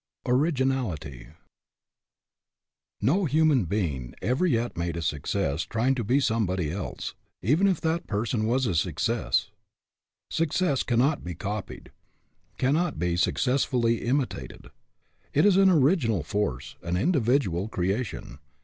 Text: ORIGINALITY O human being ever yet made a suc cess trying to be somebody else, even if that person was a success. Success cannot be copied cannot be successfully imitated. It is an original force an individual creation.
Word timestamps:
ORIGINALITY 0.25 1.27
O 3.07 3.25
human 3.25 3.65
being 3.65 4.15
ever 4.19 4.47
yet 4.47 4.75
made 4.75 4.97
a 4.97 5.01
suc 5.03 5.27
cess 5.27 5.61
trying 5.61 5.93
to 5.93 6.03
be 6.03 6.19
somebody 6.19 6.71
else, 6.71 7.13
even 7.43 7.67
if 7.67 7.79
that 7.81 8.07
person 8.07 8.47
was 8.47 8.65
a 8.65 8.73
success. 8.73 9.51
Success 10.31 10.81
cannot 10.81 11.23
be 11.23 11.35
copied 11.35 11.91
cannot 12.57 12.97
be 12.97 13.15
successfully 13.15 13.97
imitated. 14.03 14.71
It 15.35 15.45
is 15.45 15.55
an 15.55 15.69
original 15.69 16.23
force 16.23 16.77
an 16.81 16.97
individual 16.97 17.67
creation. 17.67 18.39